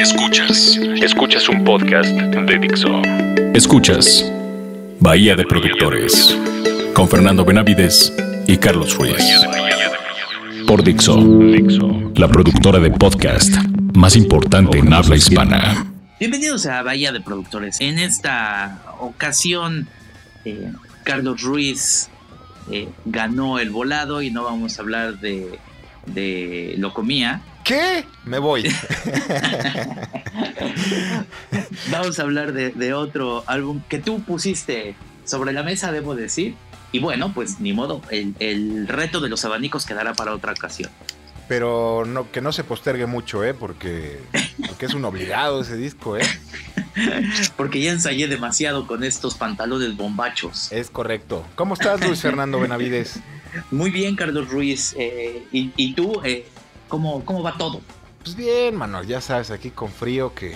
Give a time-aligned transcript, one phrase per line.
[0.00, 3.02] Escuchas, escuchas un podcast de Dixo.
[3.52, 4.32] Escuchas
[4.98, 6.34] Bahía de Productores
[6.94, 8.10] con Fernando Benavides
[8.46, 9.22] y Carlos Ruiz.
[10.66, 11.20] Por Dixo,
[12.16, 13.54] la productora de podcast
[13.94, 15.84] más importante en habla hispana.
[16.18, 17.78] Bienvenidos a Bahía de Productores.
[17.82, 19.86] En esta ocasión,
[20.46, 20.72] eh,
[21.04, 22.08] Carlos Ruiz
[22.70, 25.58] eh, ganó el volado y no vamos a hablar de,
[26.06, 27.42] de Locomía.
[27.64, 28.04] ¿Qué?
[28.24, 28.64] Me voy.
[31.90, 36.54] Vamos a hablar de, de, otro álbum que tú pusiste sobre la mesa, debo decir.
[36.92, 40.90] Y bueno, pues ni modo, el, el reto de los abanicos quedará para otra ocasión.
[41.50, 43.54] Pero no, que no se postergue mucho, ¿eh?
[43.54, 44.20] Porque,
[44.68, 46.22] porque es un obligado ese disco, ¿eh?
[47.56, 50.70] Porque ya ensayé demasiado con estos pantalones bombachos.
[50.70, 51.44] Es correcto.
[51.56, 53.18] ¿Cómo estás, Luis Fernando Benavides?
[53.72, 54.94] Muy bien, Carlos Ruiz.
[54.96, 56.46] Eh, y, y, tú, eh,
[56.90, 57.80] ¿cómo, ¿cómo va todo?
[58.22, 60.54] Pues bien, mano, ya sabes, aquí con frío que,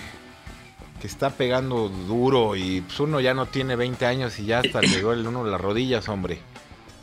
[1.01, 4.83] que está pegando duro y pues uno ya no tiene 20 años y ya hasta
[4.83, 6.41] le duele uno las rodillas, hombre.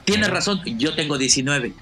[0.06, 0.32] Tienes ¿Eh?
[0.32, 1.74] razón, yo tengo 19.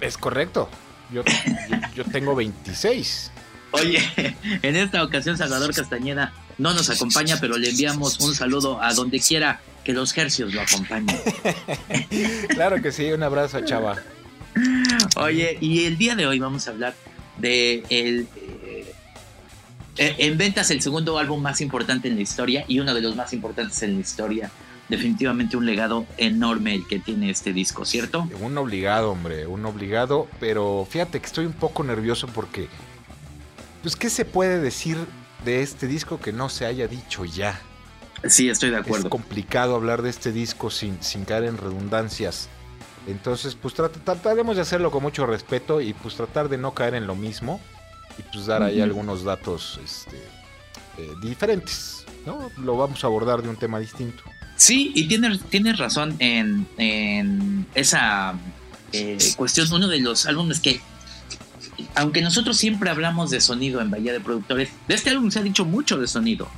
[0.00, 0.68] Es correcto,
[1.12, 1.22] yo,
[1.70, 3.30] yo, yo tengo 26.
[3.70, 8.94] Oye, en esta ocasión Salvador Castañeda no nos acompaña, pero le enviamos un saludo a
[8.94, 11.16] donde quiera que los hercios lo acompañen.
[12.48, 13.96] claro que sí, un abrazo Chava.
[15.16, 16.94] Oye, y el día de hoy vamos a hablar
[17.38, 18.26] de el,
[19.98, 23.16] eh, en ventas el segundo álbum más importante en la historia y uno de los
[23.16, 24.50] más importantes en la historia.
[24.88, 28.28] Definitivamente un legado enorme el que tiene este disco, ¿cierto?
[28.40, 32.68] Un obligado, hombre, un obligado, pero fíjate que estoy un poco nervioso porque,
[33.82, 34.96] pues, ¿qué se puede decir
[35.44, 37.60] de este disco que no se haya dicho ya?
[38.28, 39.06] Sí, estoy de acuerdo.
[39.06, 42.48] Es complicado hablar de este disco sin, sin caer en redundancias.
[43.06, 46.94] Entonces, pues trat trataremos de hacerlo con mucho respeto y pues tratar de no caer
[46.94, 47.60] en lo mismo
[48.18, 48.84] y pues dar ahí uh -huh.
[48.84, 50.16] algunos datos este,
[50.98, 52.50] eh, diferentes, ¿no?
[52.58, 54.22] Lo vamos a abordar de un tema distinto.
[54.56, 58.34] Sí, y tienes, tienes razón en, en esa
[58.92, 59.70] eh, cuestión.
[59.72, 60.80] Uno de los álbumes que,
[61.94, 65.42] aunque nosotros siempre hablamos de sonido en Bahía de Productores, de este álbum se ha
[65.42, 66.48] dicho mucho de sonido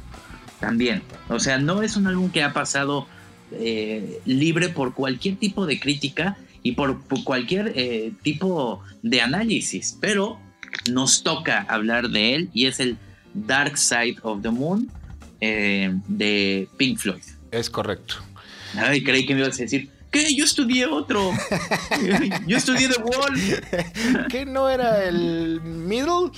[0.61, 1.03] también.
[1.28, 3.09] O sea, no es un álbum que ha pasado
[3.51, 6.37] eh, libre por cualquier tipo de crítica
[6.69, 10.39] y por, por cualquier eh, tipo de análisis, pero
[10.91, 12.99] nos toca hablar de él y es el
[13.33, 14.91] Dark Side of the Moon
[15.41, 17.23] eh, de Pink Floyd.
[17.53, 18.17] Es correcto.
[18.75, 20.37] Ay, creí que me ibas a decir, ¿qué?
[20.37, 21.33] Yo estudié otro.
[22.47, 24.28] Yo estudié The Wall.
[24.28, 26.33] ¿Qué no era el Middle?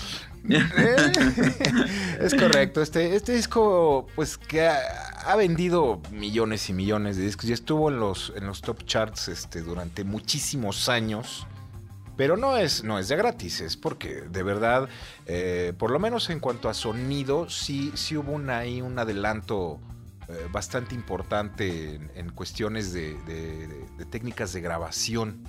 [2.21, 2.83] Es correcto.
[2.83, 7.99] Este, este disco, pues que ha, vendido millones y millones de discos y estuvo en
[7.99, 11.47] los, en los top charts este, durante muchísimos años.
[12.17, 14.91] Pero no es, no es de gratis, es porque de verdad,
[15.25, 19.81] eh, por lo menos en cuanto a sonido, sí, sí hubo ahí un adelanto
[20.31, 23.17] eh, bastante importante en, cuestiones de,
[24.11, 25.43] técnicas de grabación.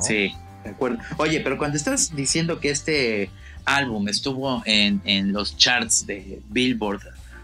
[0.00, 0.34] Sí,
[0.64, 0.98] de acuerdo.
[1.18, 3.30] Oye, pero cuando estás diciendo que este
[3.76, 7.02] álbum estuvo en, en los charts de Billboard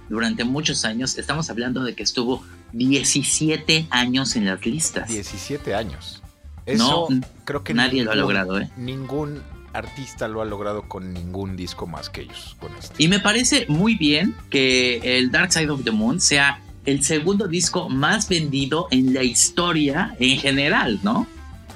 [0.08, 2.42] durante muchos años, estamos hablando de que estuvo
[2.72, 5.08] 17 años en las listas.
[5.08, 6.22] 17 años.
[6.66, 8.70] Eso no, creo que nadie ningún, lo ha logrado, ¿eh?
[8.76, 9.42] Ningún
[9.72, 12.56] artista lo ha logrado con ningún disco más que ellos.
[12.60, 13.02] Con este.
[13.02, 17.48] Y me parece muy bien que el Dark Side of the Moon sea el segundo
[17.48, 21.26] disco más vendido en la historia en general, ¿no?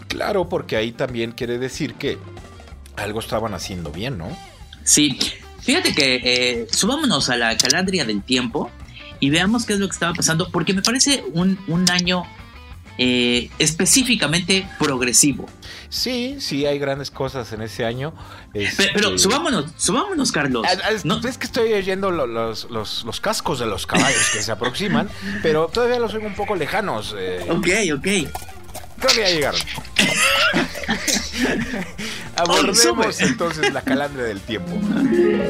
[0.09, 2.19] Claro, porque ahí también quiere decir que
[2.99, 4.37] algo estaban haciendo bien, ¿no?
[4.85, 5.19] Sí.
[5.61, 8.71] Fíjate que eh, subámonos a la calandria del tiempo
[9.21, 12.25] y veamos qué es lo que estaba pasando, porque me parece un, un año
[13.01, 15.47] eh, específicamente progresivo.
[15.89, 18.13] Sí, sí, hay grandes cosas en ese año.
[18.53, 18.89] Este...
[18.93, 20.67] Pero, pero, subámonos, subámonos, Carlos.
[20.91, 21.19] Es, no.
[21.19, 25.09] es que estoy oyendo los, los, los, cascos de los caballos que se aproximan,
[25.43, 27.15] pero todavía los oigo un poco lejanos.
[27.17, 27.47] Eh...
[27.49, 28.09] Ok, ok.
[28.99, 29.61] Creo que ya llegaron.
[32.37, 34.73] Abordemos entonces la calandra del tiempo.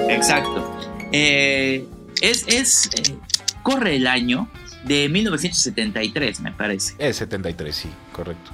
[0.08, 0.78] Exacto.
[1.12, 1.86] Eh,
[2.20, 3.16] es, es eh,
[3.62, 4.50] corre el año
[4.84, 6.94] de 1973, me parece.
[6.98, 8.50] Es 73, sí, correcto.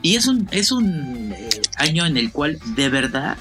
[0.00, 3.36] Y es un, es un eh, año en el cual de verdad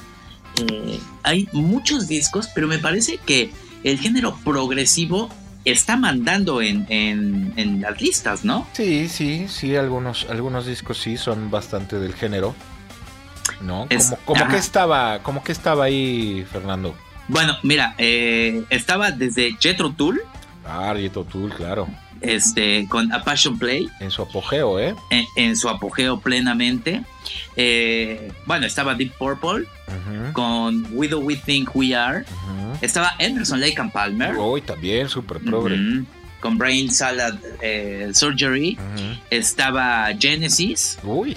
[1.21, 3.51] hay muchos discos, pero me parece que
[3.83, 5.29] el género progresivo
[5.71, 8.67] está mandando en, en, en, las listas, ¿no?
[8.73, 12.55] Sí, sí, sí, algunos, algunos discos sí son bastante del género.
[13.61, 13.87] ¿No?
[13.89, 16.95] Es, como, como que estaba, como que estaba ahí, Fernando.
[17.27, 20.21] Bueno, mira, eh, estaba desde Jetro Tool.
[20.65, 21.87] Ah, Jetro Tool, claro.
[22.21, 23.89] Este, con A Passion Play.
[23.99, 24.95] En su apogeo, ¿eh?
[25.35, 27.03] En, su apogeo plenamente.
[27.55, 29.65] Eh, bueno, estaba Deep Purple
[30.33, 32.25] con We Do We Think We Are.
[32.81, 34.37] Estaba Emerson Lake and Palmer.
[34.37, 36.03] Uy, también, súper progre.
[36.39, 38.77] Con Brain Salad eh, Surgery.
[39.29, 40.99] Estaba Genesis.
[41.03, 41.35] Uy.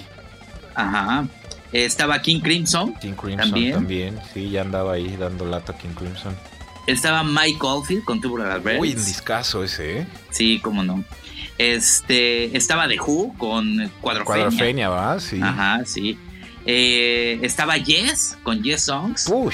[0.75, 1.27] Ajá.
[1.71, 2.93] Estaba King Crimson.
[2.95, 3.73] King Crimson también.
[3.73, 4.19] también.
[4.33, 6.35] Sí, ya andaba ahí dando lata King Crimson.
[6.91, 8.81] Estaba Mike Oldfield con Tubular Bells.
[8.81, 10.07] Uy, un discazo ese, ¿eh?
[10.29, 11.03] Sí, cómo no.
[11.57, 14.23] Este, estaba The Who con Cuadrofenia.
[14.23, 15.19] Cuadrofenia, ¿va?
[15.19, 15.39] Sí.
[15.41, 16.17] Ajá, sí.
[16.65, 19.27] Eh, estaba Yes con Yes Songs.
[19.31, 19.53] Uy.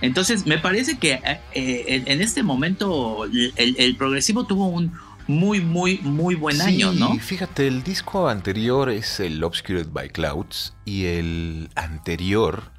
[0.00, 4.92] Entonces, me parece que eh, eh, en este momento el, progresivo tuvo un
[5.26, 7.18] muy, muy, muy buen año, ¿no?
[7.18, 12.70] Fíjate, el disco anterior es el Obscured by Clouds y el anterior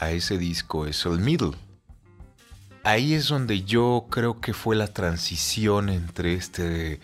[0.00, 1.52] a ese disco es el Middle
[2.84, 7.00] ahí es donde yo creo que fue la transición entre este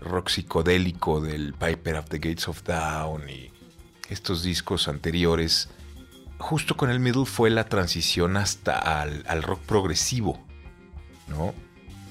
[0.00, 3.50] rock psicodélico del Piper of the Gates of Dawn y
[4.10, 5.68] estos discos anteriores.
[6.38, 10.40] Justo con el middle fue la transición hasta al, rock progresivo,
[11.28, 11.54] ¿no?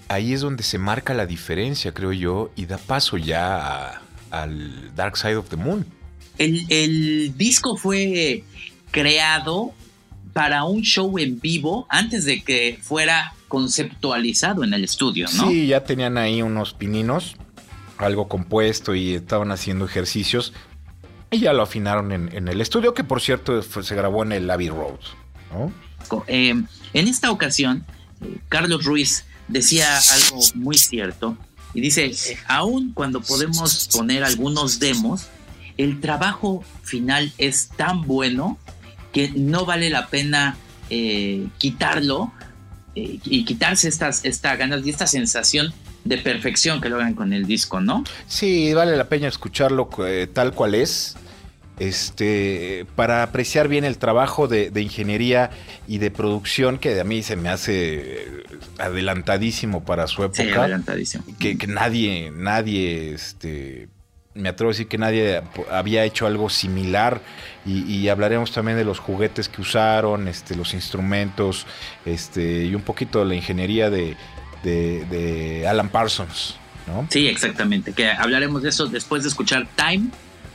[0.07, 4.01] Ahí es donde se marca la diferencia, creo yo, y da paso ya
[4.31, 5.85] al Dark Side of the Moon.
[6.37, 8.43] El, el disco fue
[8.91, 9.73] creado
[10.39, 15.49] para un show en vivo antes de que fuera conceptualizado en el estudio, ¿no?
[15.49, 17.35] Sí, ya tenían ahí unos pininos,
[17.97, 20.53] algo compuesto y estaban haciendo ejercicios
[21.29, 24.69] y ya lo afinaron en, el estudio, que por cierto se grabó en el Abbey
[24.69, 25.01] Road,
[25.51, 25.73] ¿no?
[26.27, 26.51] Eh,
[26.93, 27.85] en esta ocasión,
[28.21, 31.35] eh, Carlos Ruiz decía algo muy cierto
[31.73, 32.13] y dice,
[32.47, 35.27] aún cuando podemos poner algunos demos,
[35.75, 38.57] el trabajo final es tan bueno
[39.11, 40.57] que no vale la pena
[40.89, 42.31] eh, quitarlo
[42.95, 45.73] eh, y quitarse estas, esta ganas y esta sensación
[46.05, 48.03] de perfección que logran con el disco, ¿no?
[48.27, 51.15] Sí, vale la pena escucharlo eh, tal cual es.
[51.77, 55.49] Este, para apreciar bien el trabajo de, ingeniería
[55.87, 58.43] y de producción que a mí se me hace
[58.77, 60.43] adelantadísimo para su época.
[60.43, 61.23] Sí, adelantadísimo.
[61.39, 63.87] Que, que nadie, nadie, este,
[64.35, 65.41] me atrevo a decir que nadie
[65.71, 67.21] había hecho algo similar
[67.65, 71.67] y, hablaremos también de los juguetes que usaron, este, los instrumentos
[72.05, 76.55] este, y un poquito de la ingeniería de, Alan Parsons.
[76.87, 77.07] ¿no?
[77.09, 80.07] Sí, exactamente, que hablaremos de eso después de escuchar Time,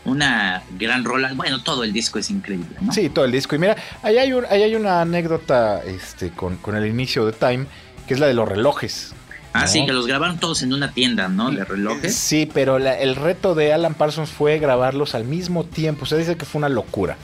[0.05, 1.33] una gran rola.
[1.35, 2.77] Bueno, todo el disco es increíble.
[2.81, 2.93] ¿no?
[2.93, 3.55] Sí, todo el disco.
[3.55, 7.33] Y mira, ahí hay, un, ahí hay una anécdota este, con, con el inicio de
[7.33, 7.67] Time,
[8.07, 9.15] que es la de los relojes.
[9.55, 11.53] Ah, sí, que los grabaron todos en una tienda, ¿no?
[11.53, 12.13] De relojes.
[12.17, 16.03] Sí, pero el reto de Alan Parsons fue grabarlos al mismo tiempo.
[16.03, 17.17] O sea, dice que fue una locura.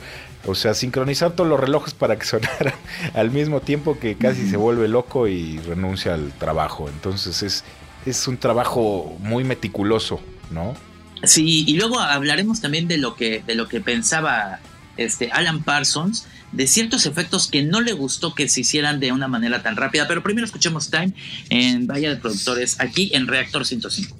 [0.46, 2.74] O sea, sincronizar todos los relojes para que sonaran
[3.14, 6.88] al mismo tiempo que casi se vuelve loco y renuncia al trabajo.
[6.88, 7.64] Entonces es,
[8.06, 10.20] es un trabajo muy meticuloso,
[10.52, 10.74] ¿no?
[11.24, 14.60] Sí, y luego hablaremos también de lo que, de lo que pensaba
[14.96, 19.28] este Alan Parsons de ciertos efectos que no le gustó que se hicieran de una
[19.28, 20.08] manera tan rápida.
[20.08, 21.12] Pero primero escuchemos Time
[21.48, 24.19] en Vaya de Productores, aquí en Reactor 105.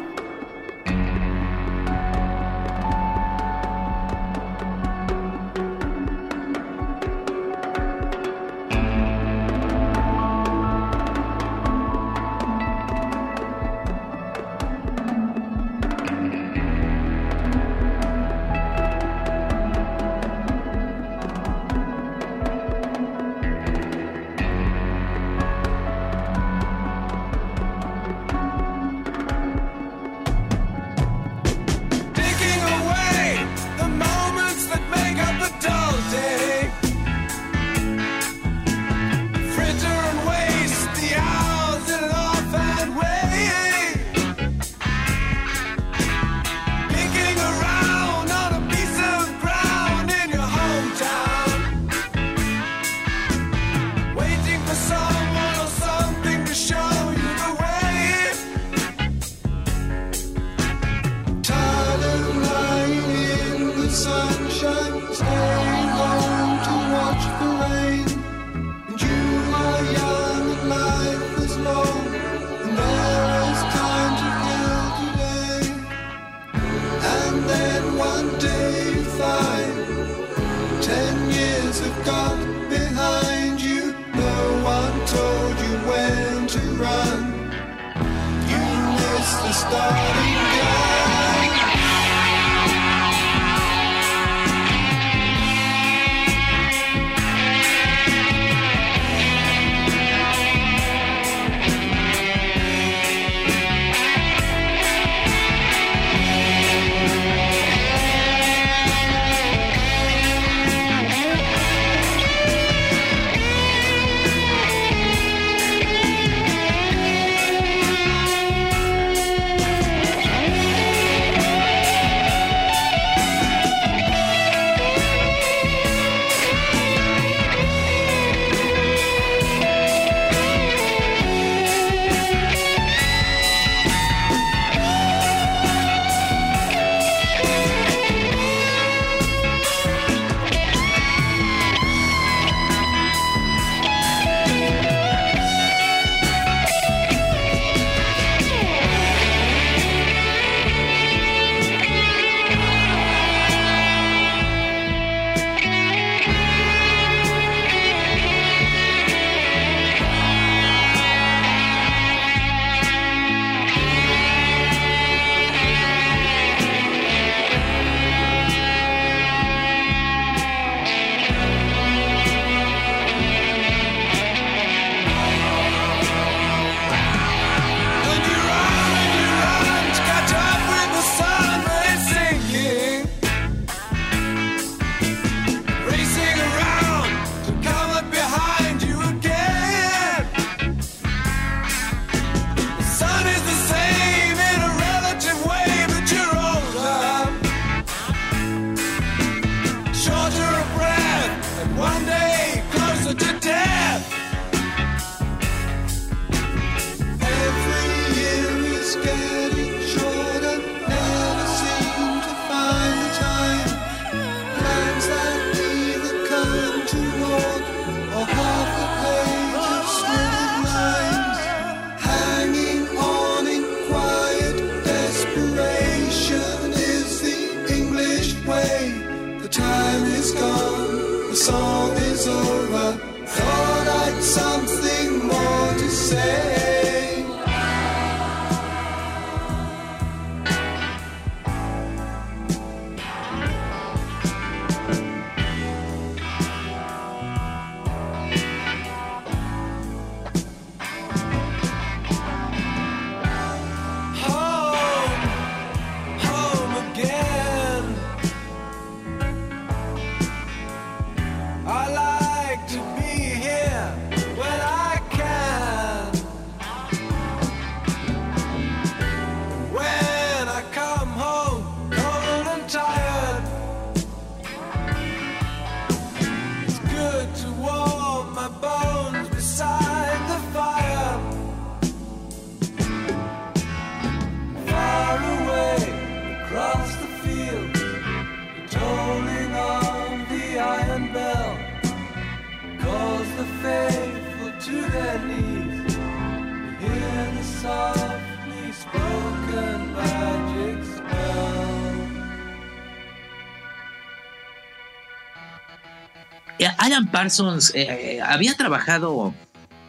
[306.77, 309.33] Alan Parsons eh, eh, había trabajado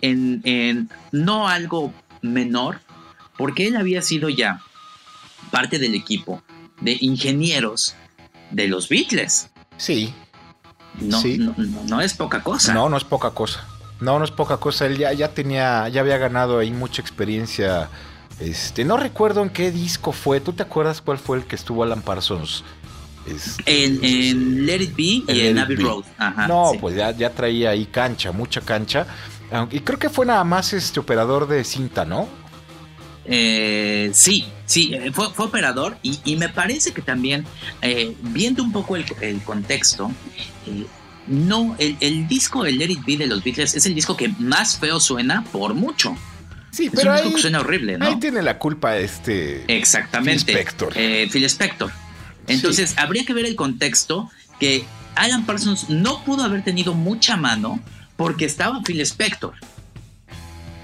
[0.01, 2.81] en, no algo menor,
[3.37, 4.61] porque él había sido ya
[5.51, 6.43] parte del equipo
[6.81, 7.95] de ingenieros
[8.51, 9.51] de los Beatles.
[9.77, 10.15] Sí.
[11.01, 11.23] No,
[11.87, 12.75] no, es poca cosa.
[12.75, 13.67] No, no es poca cosa.
[14.01, 14.87] No, no es poca cosa.
[14.87, 17.89] Él ya, ya tenía, ya había ganado ahí mucha experiencia.
[18.41, 20.41] Este, no recuerdo en qué disco fue.
[20.41, 22.65] ¿Tú te acuerdas cuál fue el que estuvo Alan Parsons?
[23.27, 26.05] Este, en, Let It Be y en Abbey Road.
[26.49, 29.07] no, pues ya, ya traía ahí cancha, mucha cancha.
[29.71, 32.29] Y creo que fue nada más este operador de cinta, ¿no?
[33.25, 37.45] Eh, sí, sí, eh, fue, operador y, me parece que también,
[37.81, 40.11] eh, viendo un poco el, contexto,
[41.27, 44.79] no, el, disco de Let It Be de los Beatles es el disco que más
[44.79, 46.17] feo suena por mucho.
[46.71, 48.07] Sí, pero ahí, suena horrible, ¿no?
[48.07, 49.65] Ahí tiene la culpa este.
[49.69, 50.47] Exactamente.
[50.47, 50.95] Phil Spector.
[50.95, 51.93] Phil Spector.
[52.47, 54.85] Entonces, habría que ver el contexto que
[55.15, 57.81] Alan Parsons no pudo haber tenido mucha mano
[58.17, 59.55] porque estaba Phil Spector.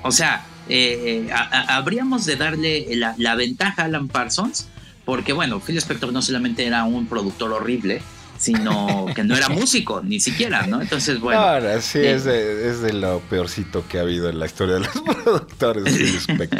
[0.02, 1.28] O sea, eh,
[1.68, 2.86] habríamos de darle
[3.16, 4.68] la, ventaja a Alan Parsons
[5.04, 8.02] porque, bueno, Phil Spector no solamente era un productor horrible,
[8.38, 10.80] sino que no era músico, ni siquiera, ¿no?
[10.80, 11.40] Entonces, bueno.
[11.40, 14.80] Ahora, sí, es, de, es de lo peorcito que ha habido en la historia de
[14.80, 14.90] los
[15.24, 16.50] productores del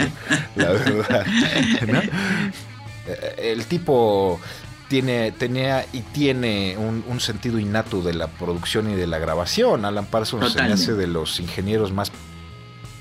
[0.56, 1.26] la verdad.
[3.06, 4.40] Eh, el tipo
[4.88, 9.84] tiene, tenía y tiene un, sentido innato de la producción y de la grabación.
[9.84, 12.10] Alan Parsons se me hace de los ingenieros más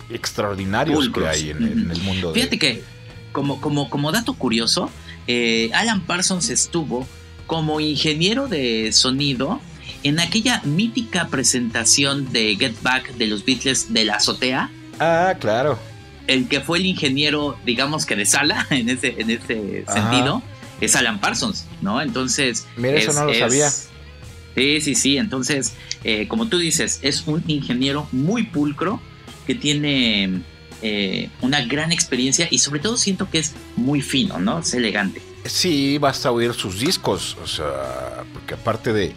[0.09, 2.33] extraordinarios que hay en, el mundo.
[2.33, 2.83] Fíjate que,
[3.31, 4.89] como, como, como dato curioso,
[5.27, 7.07] eh, Alan Parsons estuvo
[7.45, 9.61] como ingeniero de sonido
[10.03, 14.69] en aquella mítica presentación de Get Back de los Beatles de la azotea.
[14.99, 15.79] Ah, claro.
[16.27, 20.41] El que fue el ingeniero, digamos que de sala, en ese, en ese sentido,
[20.81, 22.01] es Alan Parsons, ¿no?
[22.01, 22.65] Entonces.
[22.75, 23.69] Mira, eso no lo sabía.
[23.69, 25.17] Sí, sí, sí.
[25.17, 28.99] Entonces, eh, como tú dices, es un ingeniero muy pulcro
[29.45, 30.41] que tiene
[30.81, 34.59] eh, una gran experiencia y sobre todo siento que es muy fino, ¿no?
[34.59, 35.21] Es elegante.
[35.45, 39.15] Sí, basta oír sus discos, o sea, porque aparte de,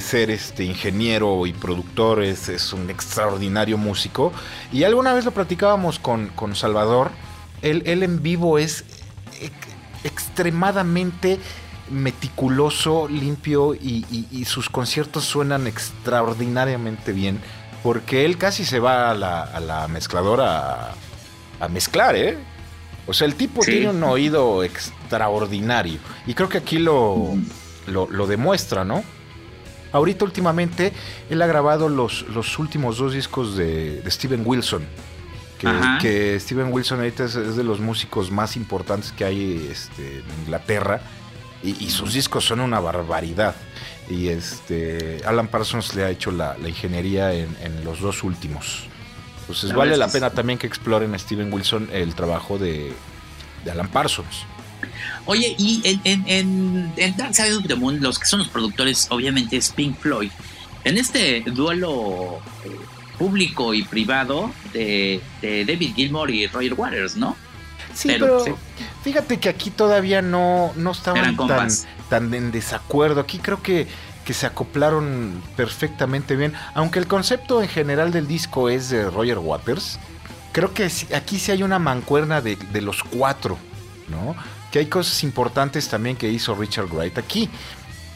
[0.00, 4.32] ser este ingeniero y productor, es, un extraordinario músico.
[4.72, 7.10] Y alguna vez lo platicábamos con, con Salvador,
[7.62, 8.84] él, en vivo es
[10.04, 11.38] extremadamente
[11.90, 17.40] meticuloso, limpio y, sus conciertos suenan extraordinariamente bien.
[17.82, 20.94] Porque él casi se va a la, a la mezcladora a,
[21.60, 22.38] a mezclar, ¿eh?
[23.06, 25.98] O sea, el tipo tiene un oído extraordinario.
[26.26, 27.34] Y creo que aquí lo,
[27.86, 29.02] lo, demuestra, ¿no?
[29.90, 30.92] Ahorita últimamente
[31.28, 34.84] él ha grabado los, los últimos dos discos de, Steven Wilson.
[36.00, 41.00] Que, Steven Wilson ahorita es, de los músicos más importantes que hay este, en Inglaterra.
[41.62, 43.54] Y, sus discos son una barbaridad.
[44.10, 48.88] Y este Alan Parsons le ha hecho la, ingeniería en, en los dos últimos.
[49.42, 52.92] Entonces vale la pena también que exploren a Steven Wilson el trabajo de,
[53.70, 54.44] Alan Parsons.
[55.26, 59.06] Oye, y en, en, en, Dark Side of the Moon, los que son los productores,
[59.10, 60.30] obviamente, es Pink Floyd.
[60.84, 62.76] En este duelo eh,
[63.18, 67.36] público y privado de, David Gilmour y Roger Waters, ¿no?
[67.94, 68.44] Sí, pero,
[69.02, 71.68] fíjate que aquí todavía no, no estaban tan,
[72.08, 73.20] tan en desacuerdo.
[73.20, 73.86] Aquí creo que
[74.24, 76.54] que se acoplaron perfectamente bien.
[76.74, 79.98] Aunque el concepto en general del disco es de Roger Waters,
[80.52, 83.58] creo que aquí sí hay una mancuerna de, los cuatro,
[84.08, 84.36] ¿no?
[84.70, 87.50] Que hay cosas importantes también que hizo Richard Wright aquí.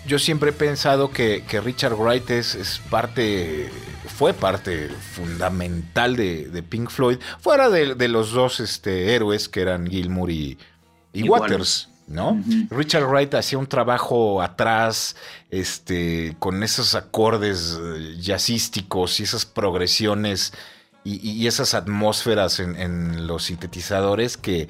[0.06, 3.70] Yo siempre he pensado que, Richard Wright es, parte,
[4.06, 10.30] fue parte fundamental de, Pink Floyd, fuera de, los dos este, héroes que eran Gilmour
[10.30, 10.58] y,
[11.12, 11.88] Waters.
[12.06, 12.40] ¿no?
[12.70, 15.16] Richard Wright hacía un trabajo atrás,
[15.50, 20.52] este, con esos acordes eh, jazzísticos y esas progresiones
[21.02, 24.68] y, esas atmósferas en, los sintetizadores que,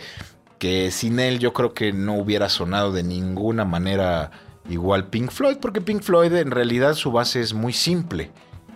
[0.59, 4.31] que sin él yo creo que no hubiera sonado de ninguna manera
[4.69, 8.31] igual Pink Floyd, porque Pink Floyd en realidad su base es muy simple.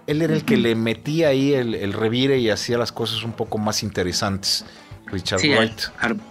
[0.07, 3.33] Él era el que le metía ahí el, el revire y hacía las cosas un
[3.33, 4.64] poco más interesantes.
[5.11, 5.81] Richard Wright.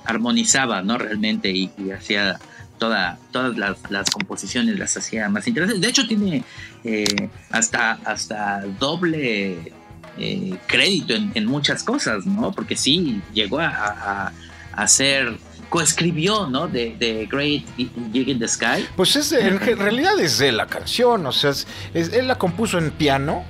[0.05, 0.97] armonizaba, ¿no?
[0.97, 2.39] Realmente y, hacía
[2.77, 5.81] toda, todas las, composiciones las hacía más interesantes.
[5.81, 6.43] De hecho, tiene
[6.83, 9.73] eh, hasta, hasta doble
[10.17, 12.51] eh, crédito en, muchas cosas, ¿no?
[12.51, 14.31] Porque sí, llegó a,
[14.73, 15.37] hacer
[15.69, 16.67] coescribió, ¿no?
[16.67, 18.87] De, Great Gig in the Sky.
[18.95, 21.51] Pues es en realidad es de la canción, o sea,
[21.93, 23.43] él la compuso en piano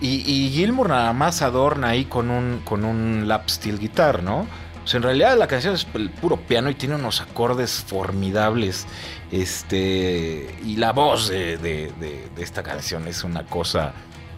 [0.00, 4.46] y, y, Gilmour nada más adorna ahí con un, con un lap steel guitar, ¿no?
[4.90, 8.86] Pues en realidad la canción es el puro piano y tiene unos acordes formidables.
[9.30, 10.58] Este.
[10.64, 11.92] Y la voz de,
[12.38, 13.92] esta canción es una cosa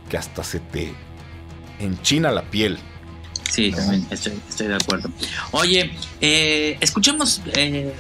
[0.08, 0.92] que hasta se te
[1.78, 2.78] enchina la piel.
[3.52, 5.10] Sí, también estoy, de acuerdo.
[5.50, 7.92] Oye, eh, escuchamos eh,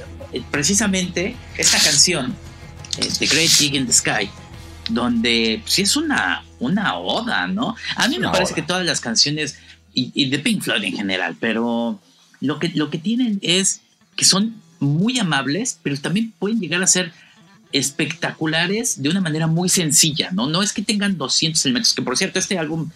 [0.50, 2.34] precisamente esta canción,
[2.96, 4.30] eh, The Great Gig in the Sky,
[4.88, 7.76] donde sí es una, una oda, ¿no?
[7.96, 9.58] A mí me parece que todas las canciones,
[9.92, 12.00] y, y de Pink Floyd en general, pero
[12.40, 13.82] lo que, lo que tienen es
[14.16, 17.12] que son muy amables, pero también pueden llegar a ser
[17.72, 20.46] espectaculares de una manera muy sencilla, ¿no?
[20.46, 22.88] No es que tengan 200 elementos, que por cierto, este álbum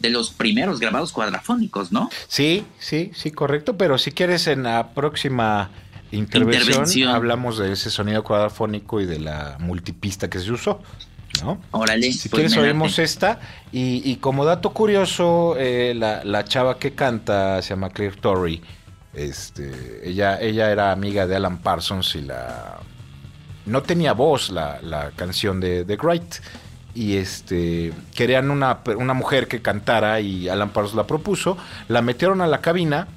[0.00, 2.10] de los primeros grabados cuadrafónicos, ¿no?
[2.28, 5.70] Sí, sí, sí, correcto, pero si quieres en la próxima
[6.10, 10.80] intervención, hablamos de ese sonido cuadrafónico y de la multipista que se usó.
[11.42, 11.60] ¿no?
[11.70, 12.12] Órale.
[12.12, 13.40] Si pues quieres oímos esta.
[13.70, 18.62] Y, como dato curioso, eh, la, la, chava que canta se llama Claire Torrey.
[19.14, 22.78] Este, ella, ella era amiga de Alan Parsons y la.
[23.66, 26.36] No tenía voz la, canción de, The Great.
[26.94, 27.92] Y este.
[28.14, 31.56] Querían una, una mujer que cantara y Alan Parsons la propuso.
[31.88, 33.08] La metieron a la cabina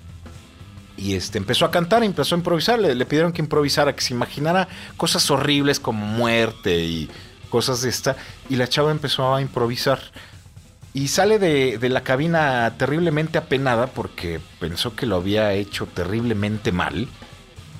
[1.02, 4.68] y este, empezó a cantar, empezó a improvisar, le, pidieron que improvisara, que se imaginara
[4.98, 7.10] cosas horribles como muerte y
[7.50, 8.16] cosas de esta,
[8.50, 10.00] y la chava empezó a improvisar.
[10.94, 16.72] Y sale de, de, la cabina terriblemente apenada porque pensó que lo había hecho terriblemente
[16.72, 17.08] mal.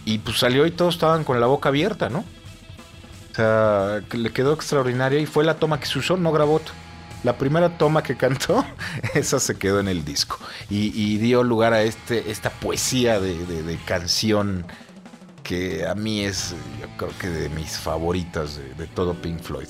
[0.06, 2.24] Y pues salió y todos estaban con la boca abierta, ¿no?
[3.32, 6.62] O sea, le quedó extraordinaria y fue la toma que se usó, no grabó.
[7.24, 8.66] La primera toma que cantó,
[9.14, 10.40] esa se quedó en el disco.
[10.70, 14.66] Y, dio lugar a este, esta poesía de, de, canción
[15.44, 19.68] que a mí es, yo creo que de mis favoritas de todo Pink Floyd.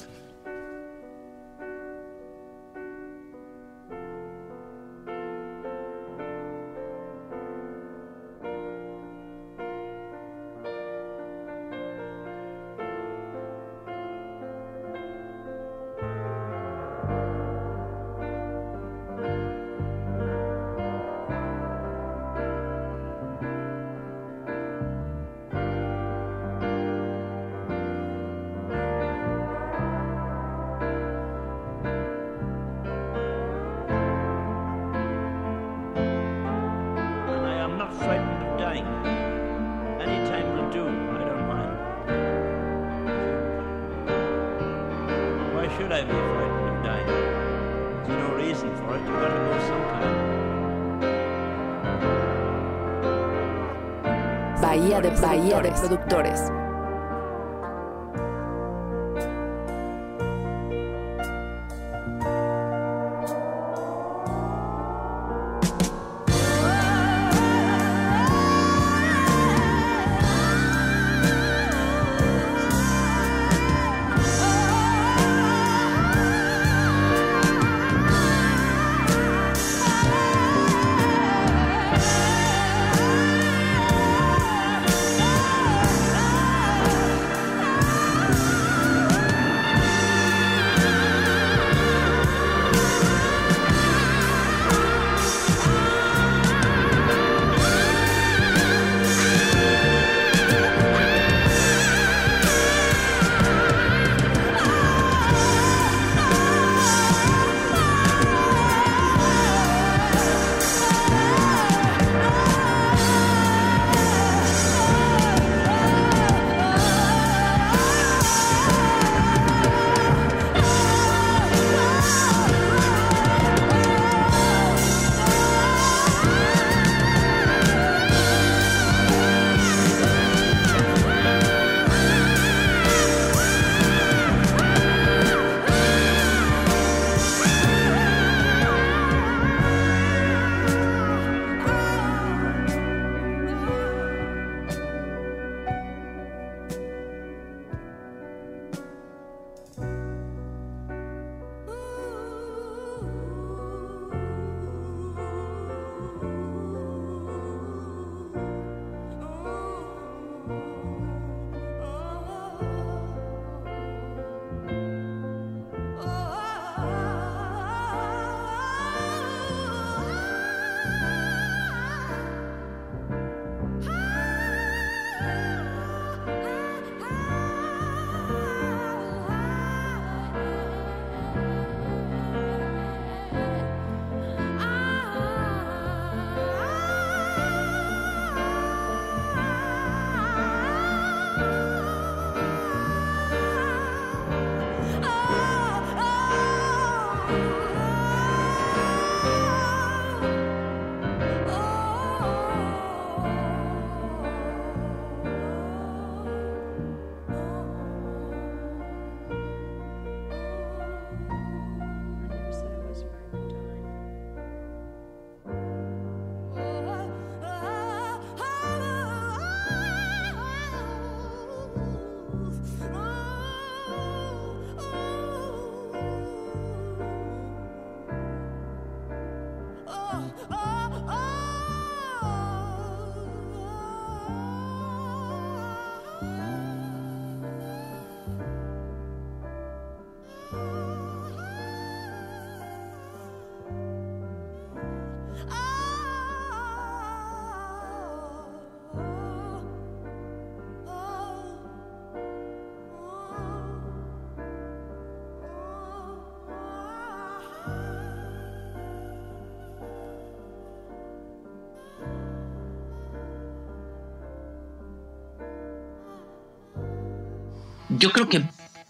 [268.02, 268.44] Yo creo que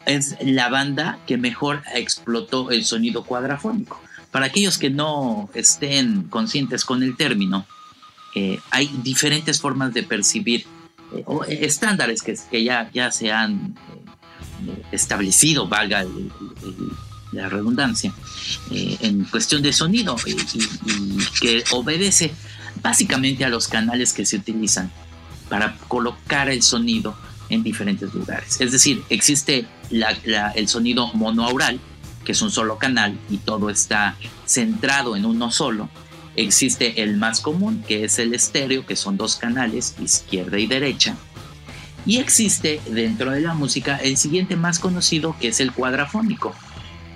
[0.06, 4.02] es la banda que mejor explotó el sonido cuadrafónico.
[4.32, 7.67] Para aquellos que no estén conscientes con el término,
[8.34, 10.65] eh, hay diferentes formas de percibir
[11.13, 13.76] eh, o estándares que, ya, ya se han
[14.65, 16.06] eh, establecido, valga
[17.34, 18.13] la redundancia,
[18.71, 20.36] en cuestión de sonido y,
[21.39, 22.34] que obedece
[22.82, 24.91] básicamente a los canales que se utilizan
[25.47, 27.15] para colocar el sonido
[27.52, 28.60] en diferentes lugares.
[28.60, 29.68] Es decir, existe
[30.56, 31.80] el sonido monoaural,
[32.24, 35.90] que es un solo canal y todo está centrado en uno solo.
[36.36, 41.16] Existe el más común, que es el estéreo, que son dos canales, izquierda y derecha.
[42.06, 46.56] Y existe dentro de la música el siguiente más conocido, que es el cuadrafónico.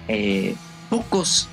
[0.07, 0.55] Eh,
[0.89, 1.47] pocos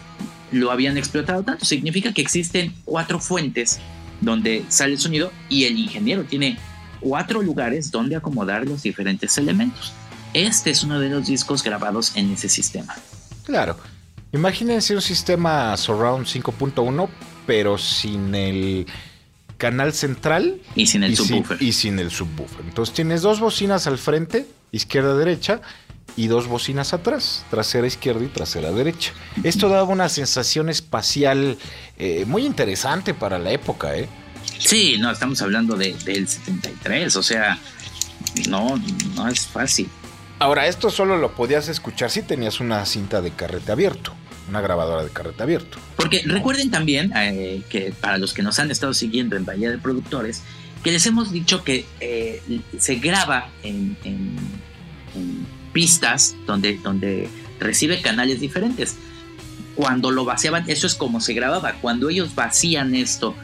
[0.51, 1.65] lo habían explotado tanto.
[1.65, 3.79] Significa que existen cuatro fuentes
[4.21, 6.59] donde sale el sonido y el ingeniero tiene
[7.03, 9.93] cuatro lugares donde acomodar los diferentes elementos.
[10.35, 12.95] Este es uno de los discos grabados en ese sistema.
[13.45, 13.77] Claro.
[14.33, 17.09] Imagínense un sistema Surround 5.1,
[17.47, 18.87] pero sin el
[19.59, 21.63] canal central y sin el subwoofer.
[21.63, 22.65] y sin el subwoofer.
[22.65, 25.61] Entonces tienes dos bocinas al frente, izquierda derecha,
[26.17, 29.13] y dos bocinas atrás, trasera izquierda y trasera derecha.
[29.43, 31.57] Esto daba una sensación espacial
[31.99, 34.09] eh, muy interesante para la época, ¿eh?
[34.65, 37.59] Sí, no, estamos hablando de, del 73, o sea,
[38.49, 38.81] no,
[39.15, 39.89] no es fácil.
[40.39, 44.15] Ahora, esto solo lo podías escuchar si tenías una cinta de carrete abierto,
[44.49, 45.79] una grabadora de carrete abierto.
[45.97, 49.79] Porque recuerden también eh, que para los que nos han estado siguiendo en Bahía de
[49.79, 50.43] Productores,
[50.83, 52.43] que les hemos dicho que eh,
[52.79, 53.97] se graba en,
[55.73, 58.97] pistas donde, donde recibe canales diferentes.
[59.75, 61.75] Cuando lo vaciaban, eso es como se grababa.
[61.81, 63.35] Cuando ellos vacían esto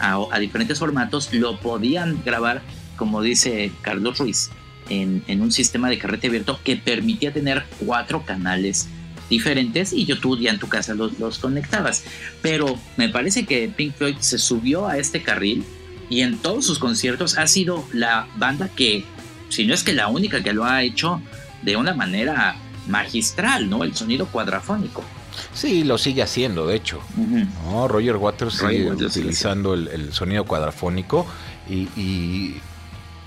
[0.00, 2.62] a, diferentes formatos, lo podían grabar,
[2.96, 4.50] como dice Carlos Ruiz,
[4.88, 8.88] en, un sistema de carrete abierto que permitía tener cuatro canales
[9.28, 12.04] diferentes y yo tú ya en tu casa los, los conectabas.
[12.42, 15.64] Pero me parece que Pink Floyd se subió a este carril
[16.10, 19.04] y en todos sus conciertos ha sido la banda que,
[19.50, 21.20] si no es que la única que lo ha hecho
[21.62, 22.56] de una manera
[22.86, 23.84] magistral, ¿no?
[23.84, 25.04] El sonido cuadrafónico.
[25.52, 27.00] Sí, lo sigue haciendo, de hecho.
[27.88, 31.26] Roger Waters sigue utilizando el, sonido cuadrafónico
[31.68, 32.60] y,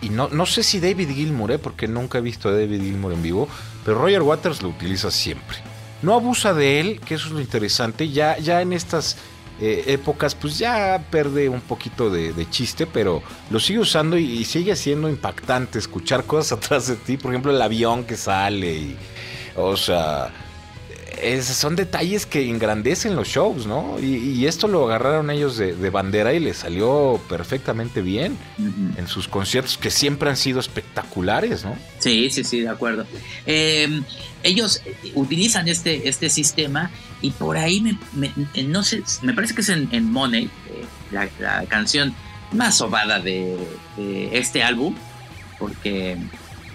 [0.02, 1.60] y no, no sé si David Gilmour, ¿eh?
[1.60, 3.48] porque nunca he visto a David Gilmour en vivo,
[3.86, 5.58] pero Roger Waters lo utiliza siempre.
[6.02, 8.10] No abusa de él, que eso es lo interesante.
[8.10, 9.18] Ya, ya en estas
[9.60, 13.22] eh, épocas, pues ya pierde un poquito de, chiste, pero
[13.52, 17.18] lo sigue usando y, sigue siendo impactante escuchar cosas atrás de ti.
[17.18, 18.98] Por ejemplo, el avión que sale y.
[19.56, 20.32] O sea
[21.42, 24.00] son detalles que engrandecen los shows, ¿no?
[24.00, 28.38] Y, esto lo agarraron ellos de, bandera y les salió perfectamente bien
[28.98, 31.76] en sus conciertos, que siempre han sido espectaculares, ¿no?
[32.00, 33.06] Sí, sí, sí, de acuerdo.
[33.46, 34.04] Em,
[34.44, 34.82] ellos
[35.14, 36.90] utilizan este, este sistema
[37.22, 37.82] y por ahí
[38.14, 38.32] me,
[38.64, 42.14] no sé, me parece que es en, Money, eh, la, canción
[42.52, 43.58] más sobada de,
[43.98, 44.96] de este álbum,
[45.60, 46.18] porque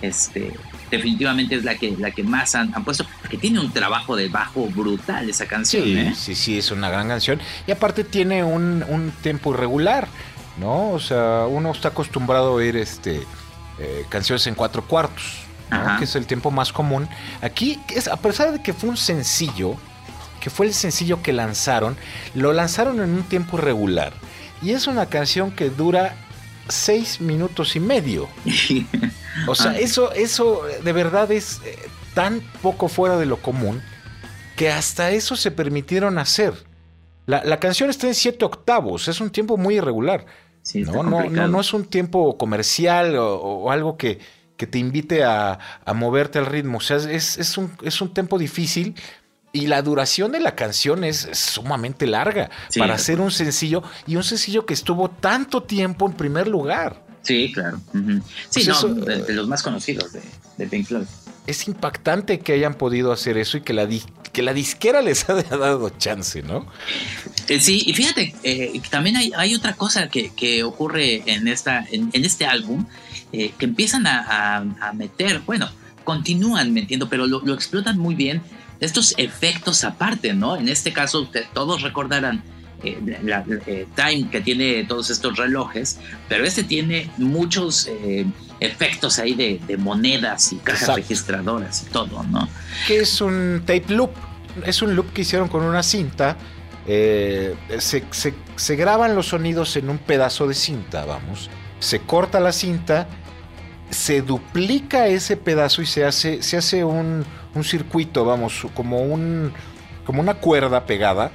[0.02, 0.52] este
[0.90, 4.66] definitivamente es la que, la que más han, puesto, porque tiene un trabajo de bajo
[4.66, 5.84] brutal esa canción.
[5.84, 6.14] Sí, ¿eh?
[6.16, 7.40] sí, sí, es una gran canción.
[7.66, 10.08] Y aparte tiene un, un tempo irregular,
[10.58, 10.90] ¿no?
[10.90, 13.22] O sea, uno está acostumbrado a oír este,
[13.78, 15.42] eh, canciones en cuatro cuartos,
[15.98, 17.08] que es el tiempo más común.
[17.42, 19.76] Aquí, es, a pesar de que fue un sencillo,
[20.40, 21.96] que fue el sencillo que lanzaron,
[22.34, 24.12] lo lanzaron en un tiempo irregular.
[24.62, 26.14] Y es una canción que dura
[26.68, 28.28] seis minutos y medio.
[29.46, 29.78] O sea, ah.
[29.78, 31.76] eso, eso de verdad es eh,
[32.14, 33.82] tan poco fuera de lo común
[34.56, 36.54] que hasta eso se permitieron hacer.
[37.26, 40.24] La, canción está en siete octavos, es un tiempo muy irregular.
[40.74, 41.02] ¿no?
[41.02, 44.20] No, no, es un tiempo comercial o, algo que,
[44.56, 45.58] que, te invite a,
[45.94, 46.78] moverte al ritmo.
[46.78, 48.94] O sea, es, es, un, es un tempo difícil
[49.52, 54.22] y la duración de la canción es, sumamente larga para hacer un sencillo y un
[54.22, 57.05] sencillo que estuvo tanto tiempo en primer lugar.
[57.26, 57.80] Sí, claro.
[58.50, 61.06] Sí, pues no, de, los más conocidos de, Pink Floyd.
[61.46, 63.88] Es impactante que hayan podido hacer eso y que la,
[64.32, 66.66] que la disquera les haya dado chance, ¿no?
[67.48, 72.46] Eh, sí, y fíjate, eh, también hay, otra cosa que, ocurre en, esta, en, este
[72.46, 72.86] álbum,
[73.32, 75.68] eh, que empiezan a, meter, bueno,
[76.04, 78.40] continúan metiendo, pero lo, lo explotan muy bien,
[78.78, 80.56] estos efectos aparte, ¿no?
[80.56, 82.44] En este caso, todos recordarán
[82.82, 88.26] eh, la, eh, Time que tiene todos estos relojes, pero este tiene muchos eh,
[88.60, 92.48] efectos ahí de, monedas y cajas registradoras y todo, ¿no?
[92.86, 94.10] Que es un tape loop,
[94.64, 96.36] es un loop que hicieron con una cinta.
[96.86, 98.04] Se,
[98.56, 101.50] se graban los sonidos en un pedazo de cinta, vamos.
[101.80, 103.08] Se corta la cinta
[103.90, 109.52] se duplica ese pedazo y se hace, se hace un, un circuito, vamos, como, un,
[110.04, 111.30] como una cuerda pegada.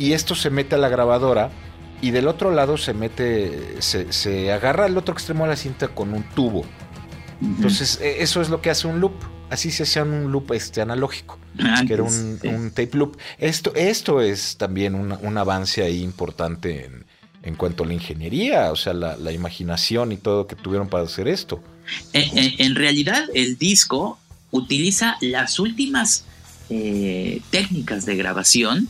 [0.00, 1.50] Y esto se mete a la grabadora
[2.02, 5.88] y del otro lado se mete, se, se agarra al otro extremo de la cinta
[5.88, 6.64] con un tubo.
[7.42, 9.12] Entonces, e, eso es lo que hace un loop.
[9.50, 12.48] Así se hacía un loop este, analógico, Ah, que era un, sí.
[12.48, 13.16] un tape loop.
[13.38, 17.04] Esto, esto es también una- un avance ahí importante en,
[17.42, 21.04] en cuanto a la ingeniería, o sea, la, la imaginación y todo que tuvieron para
[21.04, 21.60] hacer esto.
[22.12, 24.18] En, en- en realidad, el disco
[24.52, 26.24] utiliza las últimas
[26.70, 28.86] eh, técnicas de grabación eh,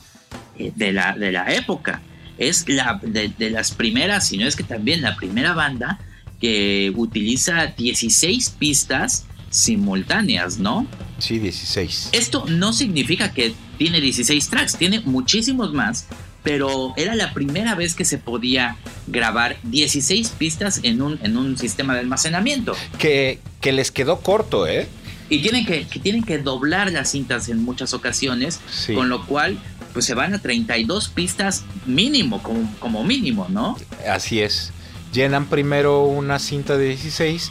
[0.76, 2.00] de, la, de la época.
[2.38, 5.98] Es la de, de las primeras, si no es que también la primera banda
[6.40, 10.86] que utiliza 16 pistas simultáneas, ¿no?
[11.18, 12.10] Sí, 16.
[12.12, 16.06] Esto no significa que tiene 16 tracks, tiene muchísimos más,
[16.42, 21.58] pero era la primera vez que se podía grabar 16 pistas en un, en un
[21.58, 22.74] sistema de almacenamiento.
[22.98, 24.88] Que, que les quedó corto, ¿eh?
[25.28, 28.94] Y tienen que, que tienen que doblar las cintas en muchas ocasiones, Sí.
[28.94, 29.58] con lo cual
[29.92, 32.42] pues se van a 32 pistas mínimo,
[32.78, 33.76] como, mínimo, ¿no?
[34.08, 34.72] Así es.
[35.12, 37.50] Llenan primero una cinta de 16,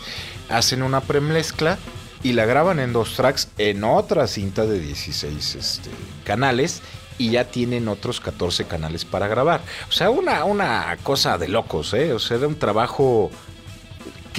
[0.50, 1.78] hacen una premezcla
[2.24, 5.90] y la graban en dos tracks en otra cinta de 16 este,
[6.24, 6.82] canales
[7.18, 9.62] y ya tienen otros 14 canales para grabar.
[9.90, 12.14] O sea, una, una cosa de locos, ¿eh?
[12.14, 13.30] O sea, era un trabajo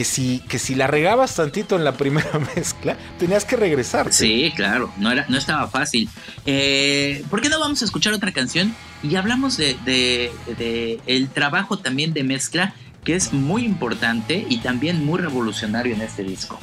[0.00, 4.10] que si, que si la regabas tantito en la primera mezcla, tenías que regresar.
[4.14, 6.08] Sí, claro, no, era, no estaba fácil.
[6.46, 8.74] Eh, ¿Por qué no vamos a escuchar otra canción?
[9.02, 14.60] Y hablamos de, de- de el trabajo también de mezcla, que es muy importante y
[14.60, 16.58] también muy revolucionario en este disco.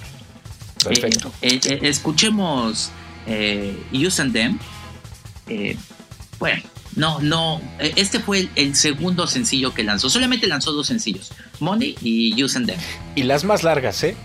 [0.84, 1.32] Perfecto.
[1.44, 2.90] Eh, eh, escuchemos
[3.28, 4.58] eh, Use and Them.
[5.48, 5.78] Eh,
[6.40, 6.64] bueno,
[6.98, 7.62] no, no.
[7.80, 10.10] eh, Este fue el, el segundo sencillo que lanzó.
[10.10, 11.32] Solamente lanzó dos sencillos:
[11.62, 12.80] Money y Use and Them.
[13.16, 14.16] Y las más largas, ¿eh?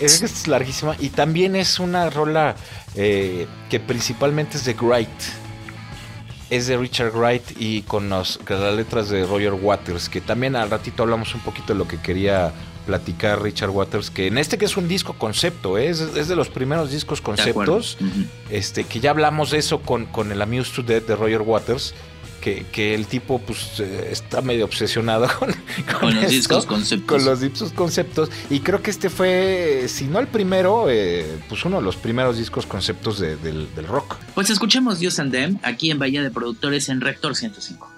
[0.00, 0.94] Es, es larguísima.
[0.98, 2.54] Y también es una rola
[2.96, 5.08] eh, que principalmente es de Wright.
[6.48, 10.54] Es de Richard Wright y con, los- con las letras de Roger Waters, que también
[10.54, 12.52] al ratito hablamos un poquito de lo que quería
[12.86, 15.88] platicar Richard Waters, que en este que es un disco concepto, ¿eh?
[15.88, 17.98] es, es de los primeros discos conceptos,
[18.48, 21.94] este, que ya hablamos de eso con, con el Amused to Death de Roger Waters,
[22.46, 25.52] que, que el tipo pues eh, está medio obsesionado con,
[26.00, 27.08] Con los discos conceptos.
[27.16, 28.30] Con los discos conceptos.
[28.50, 32.38] Y creo que este fue, si no el primero, eh, pues uno de los primeros
[32.38, 34.14] discos conceptos de- del, del rock.
[34.36, 37.90] Pues escuchemos Use and Them aquí en Bahía de Productores en Rector 105.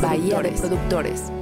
[0.00, 1.41] Bahía de Productores.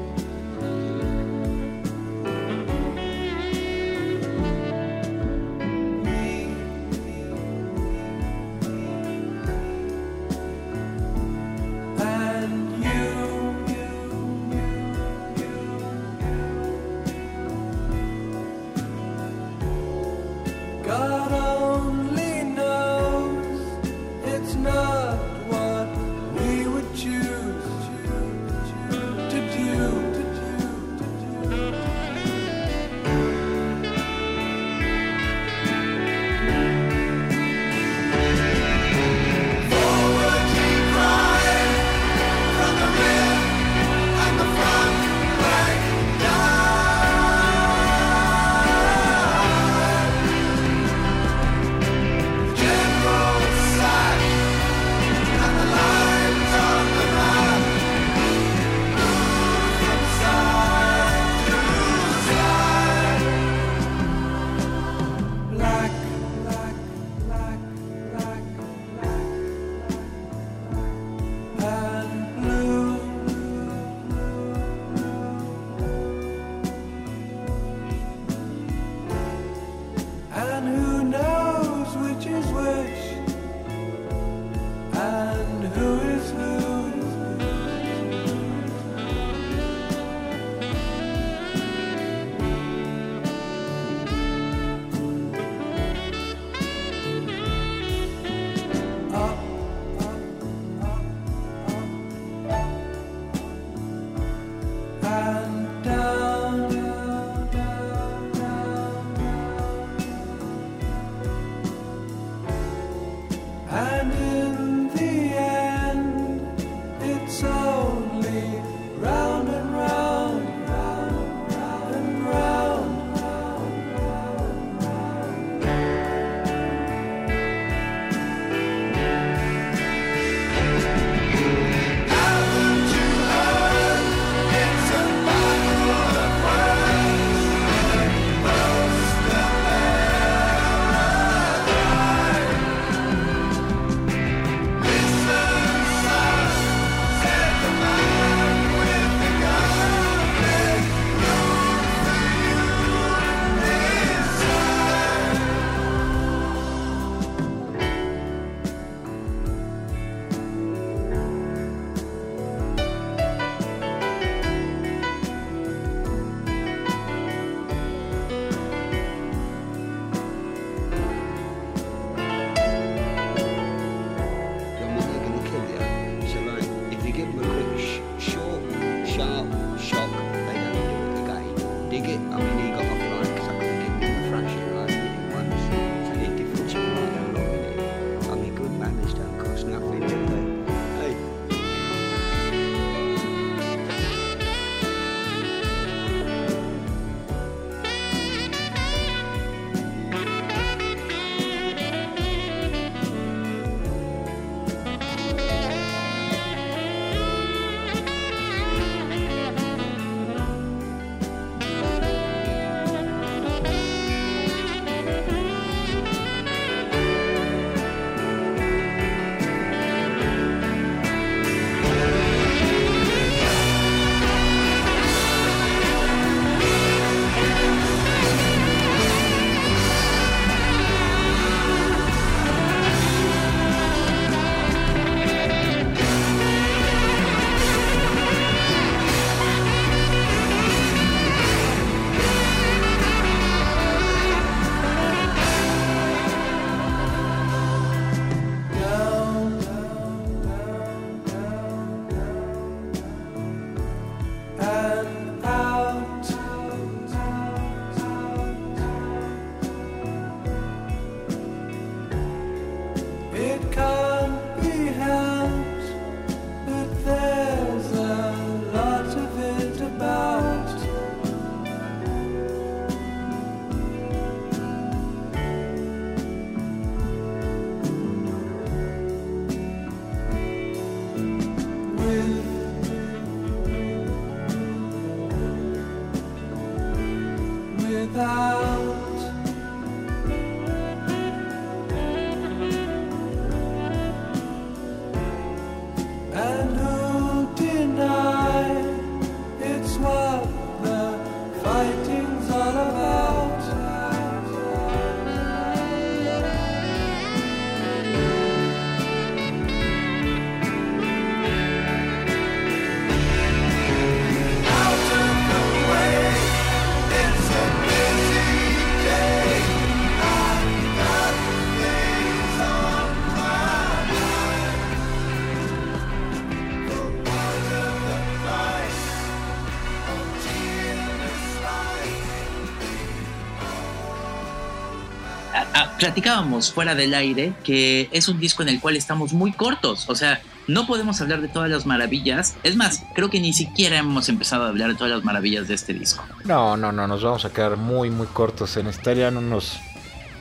[336.01, 340.14] Platicábamos fuera del aire que es un disco en el cual estamos muy cortos, o
[340.14, 342.57] sea, no podemos hablar de todas las maravillas.
[342.62, 345.74] Es más, creo que ni siquiera hemos empezado a hablar de todas las maravillas de
[345.74, 346.24] este disco.
[346.44, 348.70] No, no, no, nos vamos a quedar muy, muy cortos.
[348.70, 349.78] Se necesitarían unos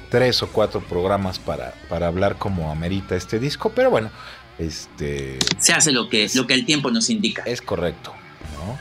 [0.10, 4.12] tres o cuatro programas para, para hablar como amerita este disco, pero bueno,
[4.60, 7.43] este Se hace lo que, lo que el tiempo nos indica.
[7.45, 8.14] es correcto,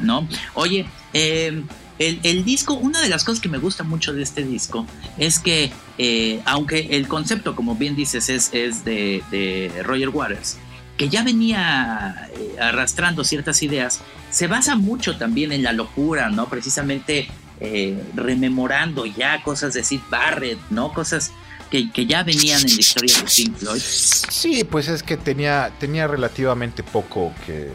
[0.01, 0.21] ¿no?
[0.21, 0.29] ¿no?
[0.55, 1.63] Oye, eh,
[1.99, 4.87] el, el disco, una de las cosas que me gusta mucho de este disco
[5.17, 10.59] es que, eh, aunque el concepto, como bien dices, es, es de, de Roger Waters,
[10.97, 16.49] que ya venía eh, arrastrando ciertas ideas, se basa mucho también en la locura, ¿no?
[16.49, 17.29] Precisamente
[17.61, 20.93] eh, rememorando ya cosas de Sid Barrett, ¿no?
[20.93, 21.33] Cosas
[21.71, 23.81] que, que ya venían en la historia de Pink Floyd.
[23.81, 27.71] Sí, pues es que tenía, tenía relativamente poco que,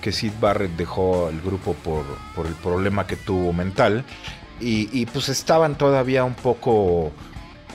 [0.00, 4.04] que Sid Barrett dejó el grupo por, por el problema que tuvo mental.
[4.62, 7.12] Y, pues estaban todavía un poco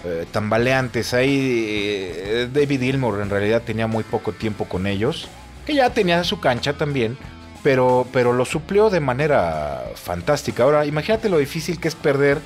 [0.04, 1.16] eh, tambaleantes.
[1.16, 5.28] Ahí eh, David Gilmour en realidad tenía muy poco tiempo con ellos.
[5.66, 7.18] Que ya tenía su cancha también.
[7.64, 10.64] Pero, pero lo suplió de manera fantástica.
[10.64, 12.40] Ahora, imagínate lo difícil que es perder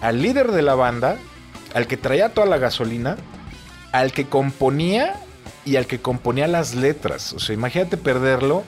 [0.00, 1.18] al líder de la banda,
[1.74, 3.18] al que traía toda la gasolina,
[3.92, 5.16] al que componía
[5.66, 7.34] y al que componía las letras.
[7.34, 8.64] O sea, imagínate perderlo,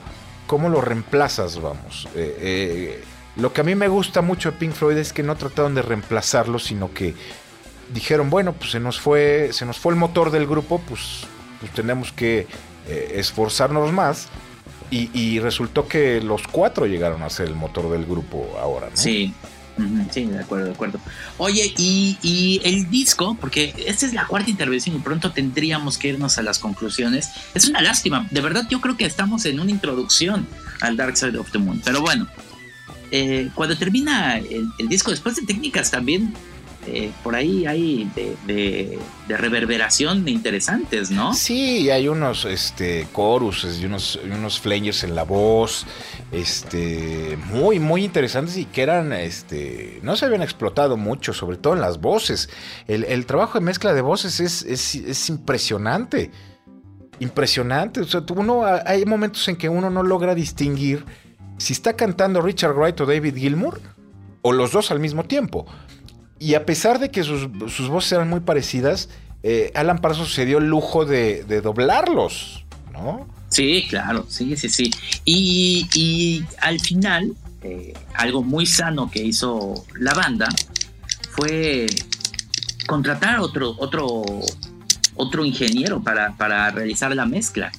[0.47, 2.07] ¿cómo lo reemplazas, vamos?
[2.15, 3.03] Eh, eh,
[3.35, 5.81] lo que a mí me gusta mucho de Pink Floyd es que no trataron de
[5.81, 7.13] reemplazarlo, sino que
[7.93, 11.21] dijeron, bueno, pues se nos fue, se nos fue el motor del grupo, pues,
[11.59, 12.47] pues tenemos que
[12.87, 14.27] eh, esforzarnos más.
[14.91, 18.95] Y, y resultó que los cuatro llegaron a ser el motor del grupo ahora, ¿no?
[18.95, 19.33] Sí.
[20.11, 20.99] Sí, de acuerdo, de acuerdo.
[21.37, 26.37] Oye, y, el disco, porque esta es la cuarta intervención y pronto tendríamos que irnos
[26.37, 27.29] a las conclusiones.
[27.53, 30.47] Es una lástima, de verdad yo creo que estamos en una introducción
[30.81, 31.81] al Dark Side of the Moon.
[31.83, 32.27] Pero bueno,
[33.11, 36.33] eh, cuando termina el disco, después de técnicas también,
[36.87, 41.33] eh, por ahí hay de, de- de reverberación interesantes, ¿no?
[41.33, 44.19] Sí, hay unos este, choruses y unos,
[44.59, 45.85] flangers en la voz,
[46.31, 51.73] este, muy, muy interesantes y que eran, este, no se habían explotado mucho, sobre todo
[51.73, 52.49] en las voces.
[52.87, 56.29] El, trabajo de mezcla de voces es, es, es impresionante,
[57.19, 58.01] impresionante.
[58.01, 61.05] O sea, uno, hay momentos en que uno no logra distinguir
[61.57, 63.81] si está cantando Richard Wright o David Gilmour
[64.41, 65.65] o los dos al mismo tiempo.
[66.39, 69.09] Y a pesar de que sus, sus voces eran muy parecidas,
[69.43, 73.27] eh, Alan Parsons se dio el lujo de, de doblarlos, ¿no?
[73.49, 74.91] Sí, claro, sí, sí, sí.
[75.23, 80.49] Y, y al final, eh, algo muy sano que hizo la banda
[81.31, 81.85] fue
[82.85, 84.23] contratar otro, otro,
[85.15, 87.71] otro ingeniero para, para realizar la mezcla,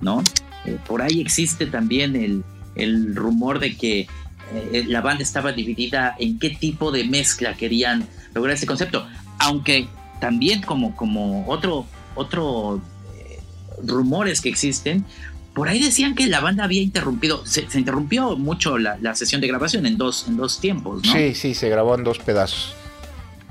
[0.00, 0.22] ¿no?
[0.66, 2.44] Eh, por ahí existe también el,
[2.74, 4.06] el rumor de que
[4.52, 9.06] eh, la banda estaba dividida en qué tipo de mezcla querían lograr ese concepto,
[9.38, 9.88] aunque
[10.20, 12.80] también como, como otro, otro
[13.18, 13.40] eh,
[13.84, 15.04] rumores que existen,
[15.54, 19.40] por ahí decían que la banda había interrumpido, se, se interrumpió mucho la, la sesión
[19.40, 21.12] de grabación en dos, en dos tiempos, ¿no?
[21.12, 22.74] Sí, sí, se grabó en dos pedazos.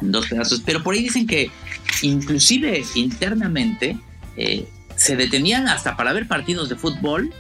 [0.02, 0.62] en dos pedazos.
[0.66, 1.50] Pero por ahí dicen que
[2.02, 3.98] inclusive internamente
[4.36, 4.68] eh,
[4.98, 7.34] se detenían hasta para ver partidos de fútbol,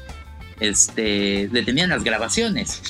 [0.60, 2.82] este, detenían las grabaciones.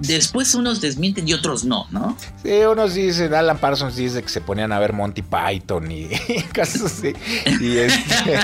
[0.00, 2.16] Después unos desmienten y otros no, ¿no?
[2.42, 6.08] Sí, unos dicen, Alan Parsons dice que se ponían a ver Monty Python y
[6.54, 7.12] cosas así.
[7.60, 8.38] Y, este,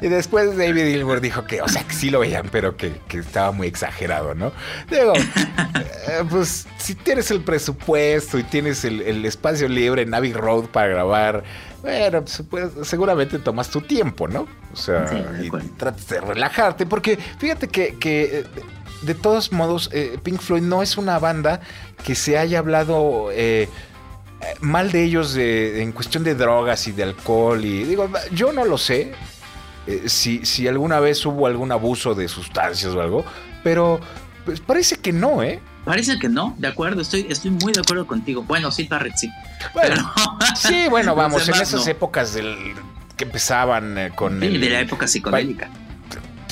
[0.00, 2.92] y- y después David Gilmour dijo que, o sea, que sí lo veían, pero que,
[3.08, 4.52] que estaba muy exagerado, ¿no?
[4.90, 10.32] Digo, eh, pues si tienes el presupuesto y tienes el, el espacio libre en Abbey
[10.32, 11.44] Road para grabar,
[11.82, 14.46] bueno, pues, pues, seguramente tomas tu tiempo, ¿no?
[14.72, 15.68] O sea, Sí, y acuerdo.
[15.76, 18.44] tratas de relajarte, porque fíjate que, que, eh,
[19.02, 21.60] de todos modos, eh, Pink Floyd no es una banda
[22.04, 23.68] que se haya hablado eh,
[24.60, 27.64] mal de ellos de- en cuestión de drogas y de alcohol.
[27.64, 29.12] Y digo, yo no lo sé
[29.86, 33.24] eh, si, si alguna vez hubo algún abuso de sustancias o algo,
[33.64, 34.00] pero
[34.44, 35.60] pues, parece que no, ¿eh?
[35.84, 38.44] Parece que no, de acuerdo, estoy, estoy muy de acuerdo contigo.
[38.44, 39.28] Bueno, sí, Barrett, sí.
[39.74, 40.12] Bueno,
[40.56, 41.90] sí, bueno, vamos, en esas no.
[41.90, 42.56] épocas del,
[43.16, 45.68] que empezaban eh, con Sí, el- de la época psicodélica.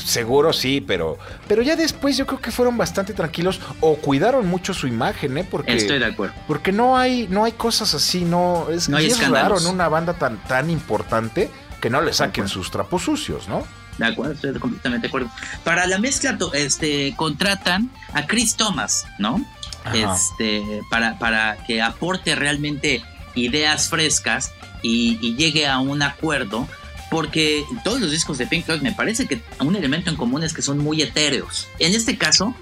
[0.04, 4.74] Seguro sí, pero, pero ya después yo creo que fueron bastante tranquilos o cuidaron mucho
[4.74, 5.46] su imagen, ¿eh?
[5.48, 6.34] Porque, Estoy de acuerdo.
[6.46, 9.26] porque no hay, no hay cosas así, no es, No hay es raro
[9.56, 9.64] escándalos.
[9.66, 13.64] en una banda tan, tan importante que no le saquen sus trapos sucios, ¿no?
[13.98, 15.30] De acuerdo, estoy completamente de acuerdo.
[15.64, 19.44] Para la mezcla, este, contratan a Chris Thomas, ¿no?
[19.84, 20.14] Ajá.
[20.14, 23.02] Este, para, para que aporte realmente
[23.34, 26.66] ideas frescas y, y llegue a un acuerdo,
[27.10, 30.52] porque todos los discos de Pink Floyd me parece que un elemento en común es
[30.54, 31.66] que son muy etéreos.
[31.78, 32.54] En este caso,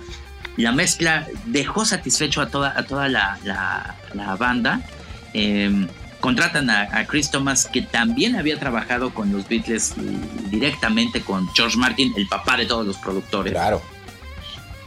[0.57, 4.81] la mezcla dejó satisfecho a toda, a toda la, la- la banda.
[5.35, 5.87] eh,
[6.21, 9.95] contratan a, a Chris Thomas, que también había trabajado con los Beatles
[10.51, 13.53] directamente con George Martin, el papá de todos los productores.
[13.53, 13.81] Claro.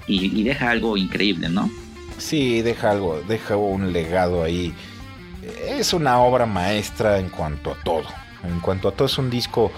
[0.08, 1.72] Y, y deja algo increíble, ¿no?
[2.18, 4.74] Sí, deja algo, deja un legado ahí.
[5.68, 8.04] Es una obra maestra en cuanto a todo.
[8.44, 9.72] En cuanto a todo es un disco,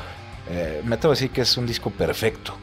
[0.50, 2.56] eh, me atrevo a decir que es un disco perfecto.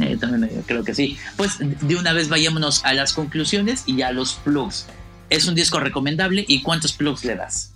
[0.00, 1.18] Eh, también, eh, creo que sí.
[1.36, 4.86] Pues de una vez vayámonos a las conclusiones y a los plugs.
[5.30, 7.72] Es un disco recomendable y ¿cuántos plugs le das?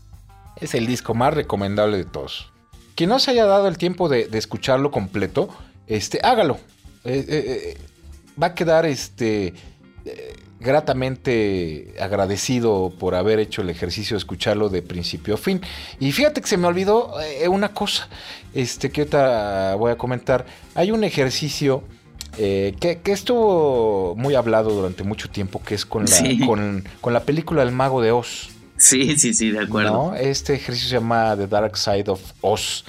[0.61, 2.53] Es el disco más recomendable de todos.
[2.95, 5.49] Quien no se haya dado el tiempo de, de escucharlo completo,
[5.87, 6.61] este, hágalo.
[7.05, 7.79] Eh,
[8.41, 9.55] va a quedar este,
[10.61, 15.61] gratamente agradecido por haber hecho el ejercicio de escucharlo de principio a fin.
[15.99, 18.09] Y fíjate que se me olvidó eh, una cosa
[18.55, 20.47] este, que ahorita voy a comentar.
[20.75, 21.83] Hay un ejercicio
[22.39, 26.39] eh, que, que estuvo muy hablado durante mucho tiempo, que es con la, Sí.
[26.47, 28.51] con, con la película El Mago de Oz.
[28.77, 29.93] Sí, sí, sí, de acuerdo.
[29.93, 30.15] ¿no?
[30.15, 32.85] Este ejercicio se llama The Dark Side of Oz,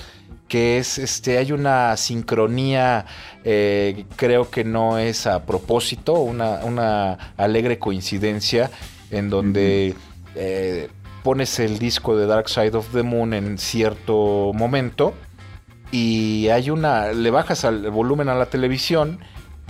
[0.51, 3.05] que es, este, hay una sincronía,
[3.45, 8.69] eh, creo que no es a propósito, una, una alegre coincidencia
[9.11, 9.95] en donde
[10.35, 10.89] eh,
[11.23, 15.13] pones el disco de Dark Side of the Moon en cierto momento
[15.89, 19.21] y hay una, le bajas al volumen a la televisión,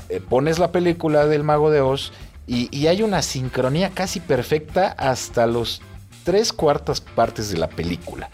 [0.10, 2.12] eh, pones la película del Mago de Oz
[2.48, 5.84] y, y hay una sincronía casi perfecta hasta los
[6.24, 8.32] tres cuartas partes de la película.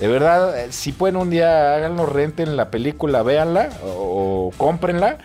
[0.00, 5.18] De verdad, eh, si pueden un día háganlo, renten la película, véanla o, o cómprenla,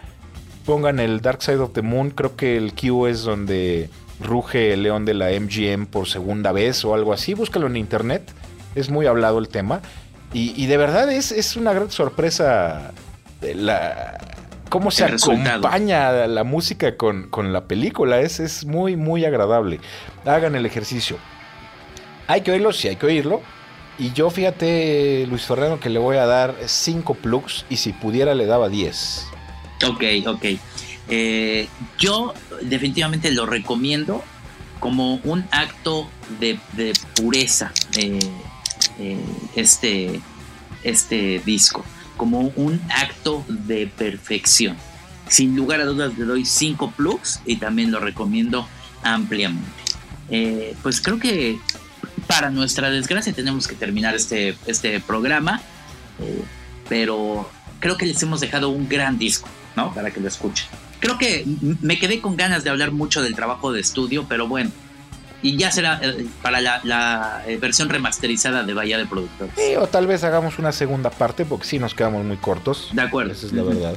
[0.65, 4.83] pongan el Dark Side of the Moon, creo que el Q es donde ruge el
[4.83, 8.31] león de la MGM por segunda vez o algo así, búscalo en internet,
[8.75, 9.81] es muy hablado el tema.
[10.33, 12.91] Y, y de verdad es, es una gran sorpresa
[13.41, 14.17] de la
[14.69, 15.67] cómo se El resultado.
[15.67, 18.19] acompaña la música con, con la película.
[18.21, 19.79] Es, es muy, muy agradable.
[20.25, 21.17] Hagan el ejercicio.
[22.25, 23.41] Hay que oírlo, sí hay que oírlo.
[23.99, 28.33] Y yo fíjate, Luis Fernando, que le voy a dar 5 plugs y si pudiera
[28.33, 29.27] le daba 10.
[29.85, 30.45] Ok, ok.
[31.09, 31.67] Eh,
[31.99, 34.23] yo definitivamente lo recomiendo
[34.79, 36.59] como un acto de,
[37.15, 38.19] pureza, eh,
[38.99, 39.17] eh,
[39.55, 40.19] este,
[40.83, 41.85] este disco,
[42.17, 44.75] como un acto de perfección.
[45.27, 48.67] Sin lugar a dudas le doy 5 plugs y también lo recomiendo
[49.03, 49.69] ampliamente.
[50.81, 51.59] Pues creo que
[52.33, 55.61] para nuestra desgracia tenemos que terminar este, este programa,
[56.19, 56.41] eh,
[56.89, 57.47] pero
[57.79, 59.93] creo que les hemos dejado un gran disco, ¿no?
[59.93, 60.65] Para que lo escuchen.
[60.99, 61.45] Creo que
[61.81, 64.71] me quedé con ganas de hablar mucho del trabajo de estudio, pero bueno,
[65.43, 69.53] y ya será eh, para la, la, eh, versión remasterizada de Bahía de Productores.
[69.55, 72.89] Sí, o tal vez hagamos una segunda parte porque sí nos quedamos muy cortos.
[72.93, 73.33] De acuerdo.
[73.33, 73.95] Esa es la verdad.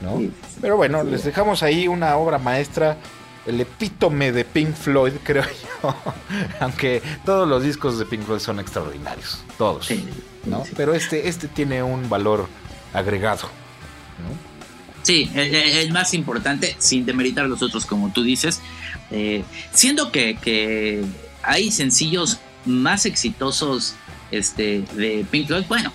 [0.00, 0.18] ¿no?
[0.18, 0.30] Sí.
[0.60, 2.98] Pero bueno, les dejamos ahí una obra maestra,
[3.46, 5.44] el epítome de Pink Floyd, creo
[5.82, 5.94] yo.
[6.60, 9.86] Aunque todos los discos de Pink Floyd son extraordinarios, todos.
[9.86, 10.04] Sí,
[10.46, 10.64] ¿no?
[10.64, 10.72] sí.
[10.76, 12.48] Pero este, este tiene un valor
[12.92, 13.42] agregado.
[13.42, 14.54] ¿no?
[15.02, 18.60] Sí, el, el- el más importante, sin demeritar los otros, como tú dices,
[19.10, 21.04] eh, siendo que, que
[21.42, 23.94] hay sencillos más exitosos
[24.30, 25.92] este, de Pink Floyd, bueno,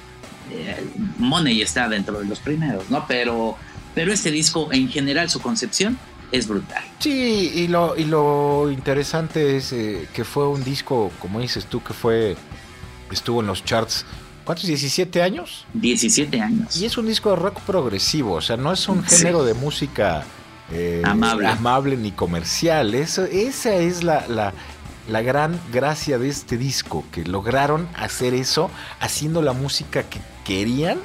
[0.52, 0.86] eh,
[1.18, 3.06] Money está dentro de los primeros, ¿no?
[3.08, 3.58] Pero,
[3.96, 5.98] pero este disco, en general, su concepción
[6.32, 6.84] es brutal.
[7.00, 11.82] Sí, y lo, y lo interesante es eh, que fue un disco, como dices tú,
[11.84, 12.36] que fue
[13.12, 14.06] estuvo en los charts.
[14.46, 14.66] ¿Cuántos?
[14.70, 15.66] ¿17 años?
[15.74, 16.76] 17 años.
[16.78, 19.18] Y es un disco de rock progresivo, o sea, no es un Sí.
[19.18, 20.24] género de música
[20.72, 21.48] eh, Amable.
[21.48, 22.94] amable ni comercial.
[22.94, 24.54] Eso, esa es la, la-
[25.08, 28.70] la gran gracia de este disco, que lograron hacer eso
[29.00, 31.00] haciendo la música que querían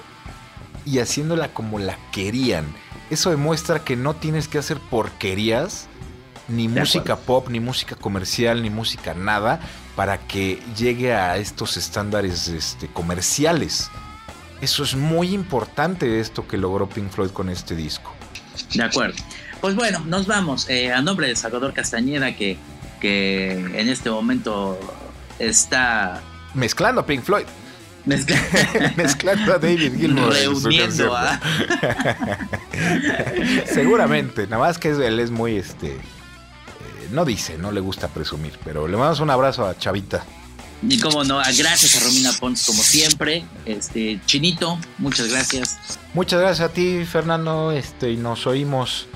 [0.84, 2.66] y haciéndola como la querían.
[3.10, 5.88] Eso demuestra que no tienes que hacer porquerías,
[6.48, 9.60] ni De música pop, ni música comercial, ni música nada,
[9.96, 13.90] para que llegue a estos estándares este, comerciales.
[14.60, 18.14] Eso es muy importante esto que logró Pink Floyd con este disco.
[18.74, 19.16] De acuerdo.
[19.60, 20.68] Pues bueno, nos vamos.
[20.68, 22.58] Eh, a nombre de Salvador Castañeda, que,
[23.00, 24.78] que en este momento
[25.38, 26.22] está
[26.54, 27.46] Mezclando Pink Floyd,
[28.06, 30.32] mezcla- mezclando a David Gilmour.
[30.32, 31.40] reuniendo a...
[33.72, 35.88] Seguramente, nada más que él es muy este.
[35.88, 35.98] eh,
[37.10, 40.24] no dice, no le gusta presumir, pero le mandamos un abrazo a Chavita.
[40.86, 43.44] Y como no, gracias a Romina Pons como siempre.
[43.64, 45.78] Este Chinito, muchas gracias.
[46.12, 49.06] Muchas gracias a ti, Fernando, este, y nos oímos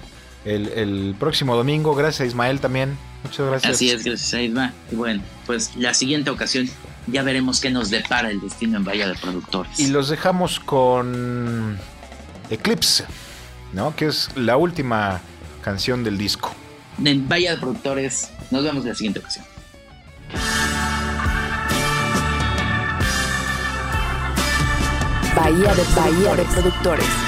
[0.46, 1.94] el, el próximo domingo.
[1.94, 2.96] Gracias a Ismael también.
[3.22, 3.74] Muchas gracias.
[3.74, 4.72] Así es, gracias a Isma.
[4.90, 6.70] Y bueno, pues la siguiente ocasión
[7.10, 9.78] ya veremos qué nos depara el destino en Bahía de Productores.
[9.78, 11.78] Y los dejamos con
[12.50, 13.04] Eclipse,
[13.72, 13.94] ¿no?
[13.94, 15.20] Que es la última
[15.62, 16.54] canción del disco.
[17.04, 19.44] En Bahía de Productores, nos vemos en la siguiente ocasión.
[25.36, 27.27] Bahía de, Bahía de Productores.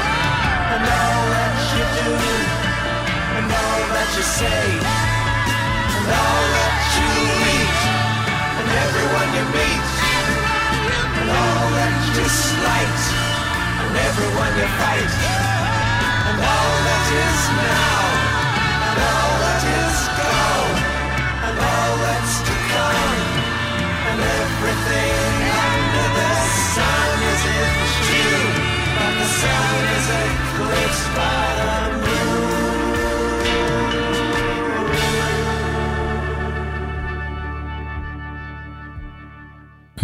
[0.81, 2.09] and all that you do,
[3.37, 4.65] and all that you say,
[5.93, 7.09] and all that you
[7.53, 7.81] eat,
[8.57, 9.89] and everyone you meet,
[11.21, 13.01] and all that you slight,
[13.81, 15.13] and everyone you fight,
[16.33, 18.01] and all that is now,
[18.89, 20.77] and all that is gone,
[21.45, 23.21] and all that's to come,
[24.09, 25.30] and everything